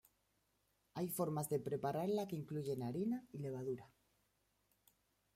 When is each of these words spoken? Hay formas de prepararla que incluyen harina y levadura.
Hay 0.95 1.09
formas 1.09 1.47
de 1.49 1.59
prepararla 1.59 2.27
que 2.27 2.35
incluyen 2.35 2.81
harina 2.81 3.23
y 3.31 3.37
levadura. 3.37 3.91